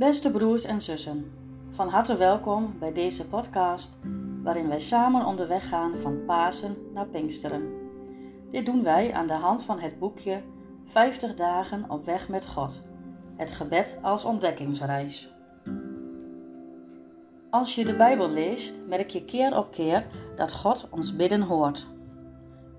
[0.00, 1.32] Beste broers en zussen,
[1.70, 3.92] van harte welkom bij deze podcast
[4.42, 7.72] waarin wij samen onderweg gaan van Pasen naar Pinksteren.
[8.50, 10.42] Dit doen wij aan de hand van het boekje
[10.84, 12.80] 50 dagen op weg met God.
[13.36, 15.32] Het gebed als ontdekkingsreis.
[17.50, 21.86] Als je de Bijbel leest, merk je keer op keer dat God ons bidden hoort.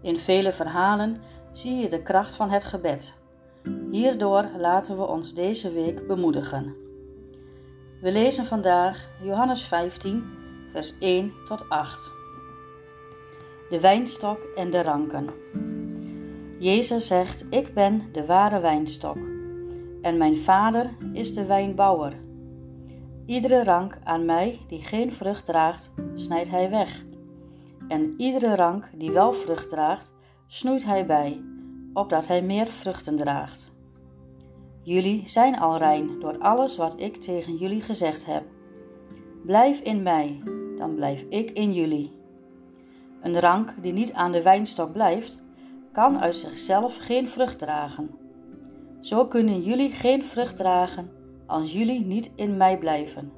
[0.01, 1.15] In vele verhalen
[1.51, 3.17] zie je de kracht van het gebed.
[3.91, 6.89] Hierdoor laten we ons deze week bemoedigen.
[8.01, 10.23] We lezen vandaag Johannes 15,
[10.71, 12.11] vers 1 tot 8.
[13.69, 15.29] De wijnstok en de ranken.
[16.59, 19.17] Jezus zegt: Ik ben de ware wijnstok,
[20.01, 22.13] en mijn vader is de wijnbouwer.
[23.25, 27.03] Iedere rank aan mij die geen vrucht draagt, snijdt hij weg.
[27.87, 30.13] En iedere rank die wel vrucht draagt,
[30.47, 31.41] snoeit hij bij,
[31.93, 33.70] opdat hij meer vruchten draagt.
[34.83, 38.43] Jullie zijn al rein door alles wat ik tegen jullie gezegd heb.
[39.45, 40.41] Blijf in mij,
[40.77, 42.11] dan blijf ik in jullie.
[43.21, 45.43] Een rank die niet aan de wijnstok blijft,
[45.91, 48.09] kan uit zichzelf geen vrucht dragen.
[48.99, 51.09] Zo kunnen jullie geen vrucht dragen
[51.45, 53.31] als jullie niet in mij blijven.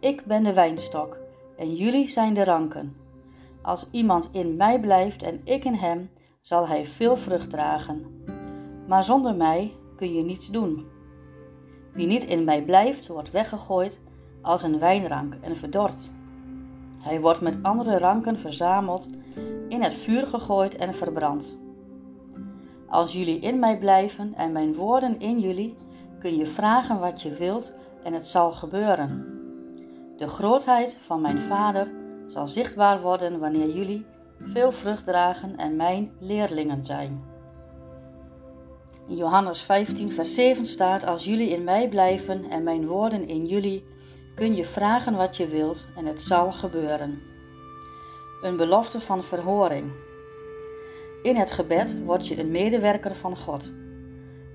[0.00, 1.18] Ik ben de wijnstok
[1.56, 2.96] en jullie zijn de ranken.
[3.62, 8.24] Als iemand in mij blijft en ik in hem, zal hij veel vrucht dragen.
[8.86, 10.86] Maar zonder mij kun je niets doen.
[11.92, 14.00] Wie niet in mij blijft, wordt weggegooid
[14.42, 16.10] als een wijnrank en verdord.
[17.02, 19.08] Hij wordt met andere ranken verzameld,
[19.68, 21.58] in het vuur gegooid en verbrand.
[22.88, 25.76] Als jullie in mij blijven en mijn woorden in jullie,
[26.18, 29.38] kun je vragen wat je wilt en het zal gebeuren.
[30.16, 31.90] De grootheid van mijn Vader
[32.26, 34.06] zal zichtbaar worden wanneer jullie
[34.38, 37.29] veel vrucht dragen en mijn leerlingen zijn.
[39.10, 43.46] In Johannes 15, vers 7 staat: Als jullie in mij blijven en mijn woorden in
[43.46, 43.84] jullie,
[44.34, 47.22] kun je vragen wat je wilt en het zal gebeuren.
[48.42, 49.92] Een belofte van verhoring.
[51.22, 53.72] In het gebed word je een medewerker van God.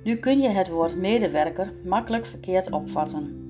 [0.03, 3.44] Nu kun je het woord medewerker makkelijk verkeerd opvatten.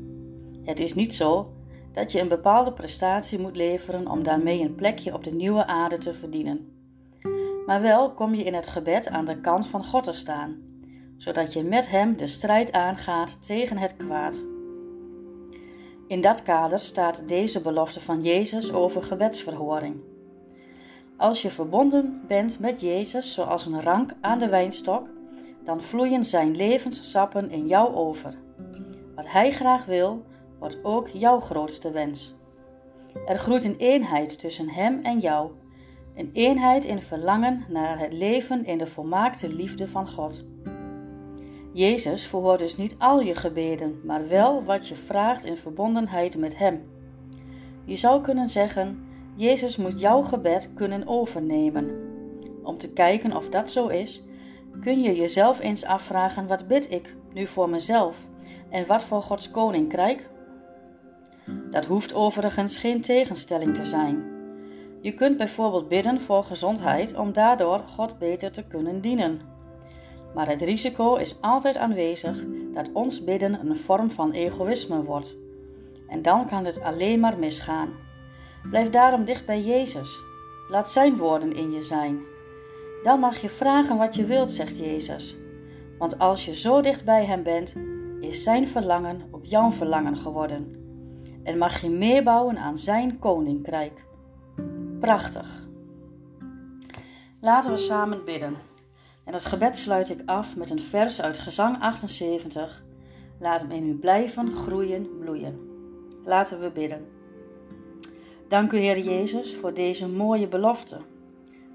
[0.64, 1.54] Het is niet zo
[1.94, 5.98] dat je een bepaalde prestatie moet leveren om daarmee een plekje op de nieuwe aarde
[5.98, 6.70] te verdienen.
[7.66, 10.65] Maar wel kom je in het gebed aan de kant van God te staan,
[11.18, 14.44] zodat je met Hem de strijd aangaat tegen het kwaad.
[16.08, 19.96] In dat kader staat deze belofte van Jezus over gebedsverhoring.
[21.18, 25.08] Als je verbonden bent met Jezus zoals een rank aan de wijnstok,
[25.64, 28.34] dan vloeien Zijn levenssappen in jou over.
[29.16, 30.26] Wat Hij graag wil,
[30.60, 32.36] wordt ook jouw grootste wens.
[33.26, 35.52] Er groeit een eenheid tussen Hem en jou,
[36.16, 40.46] een eenheid in verlangen naar het leven in de volmaakte liefde van God.
[41.76, 46.58] Jezus verhoort dus niet al je gebeden, maar wel wat je vraagt in verbondenheid met
[46.58, 46.90] Hem.
[47.86, 51.90] Je zou kunnen zeggen: Jezus moet jouw gebed kunnen overnemen.
[52.64, 54.24] Om te kijken of dat zo is,
[54.82, 58.18] kun je jezelf eens afvragen: wat bid ik nu voor mezelf
[58.70, 60.30] en wat voor Gods koninkrijk?
[61.72, 64.24] Dat hoeft overigens geen tegenstelling te zijn.
[65.02, 69.55] Je kunt bijvoorbeeld bidden voor gezondheid om daardoor God beter te kunnen dienen.
[70.36, 75.36] Maar het risico is altijd aanwezig dat ons bidden een vorm van egoïsme wordt.
[76.08, 77.90] En dan kan het alleen maar misgaan.
[78.70, 80.20] Blijf daarom dicht bij Jezus.
[80.70, 82.20] Laat Zijn woorden in je zijn.
[83.04, 85.36] Dan mag je vragen wat je wilt, zegt Jezus.
[85.98, 87.74] Want als je zo dicht bij Hem bent,
[88.20, 90.76] is Zijn verlangen ook jouw verlangen geworden.
[91.44, 94.06] En mag je meebouwen aan Zijn koninkrijk.
[95.00, 95.68] Prachtig.
[97.42, 98.56] Laten we samen bidden.
[99.26, 102.84] En het gebed sluit ik af met een vers uit Gezang 78.
[103.40, 105.60] Laat hem in u blijven groeien, bloeien.
[106.24, 107.06] Laten we bidden.
[108.48, 110.98] Dank u, Heer Jezus, voor deze mooie belofte.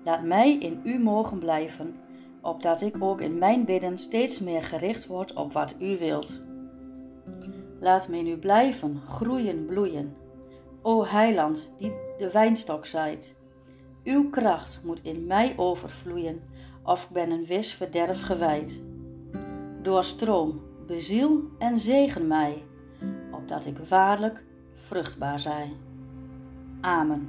[0.04, 1.96] Laat mij in u mogen blijven,
[2.42, 6.42] opdat ik ook in mijn bidden steeds meer gericht word op wat u wilt.
[7.80, 10.16] Laat me in u blijven, groeien, bloeien.
[10.82, 13.36] O Heiland, die de wijnstok zaait.
[14.04, 16.42] Uw kracht moet in mij overvloeien,
[16.90, 18.80] of ik ben een wis verderf gewijd.
[19.82, 22.64] Doorstroom, beziel en zegen mij,
[23.30, 24.42] opdat ik waarlijk
[24.74, 25.72] vruchtbaar zij.
[26.80, 27.28] Amen.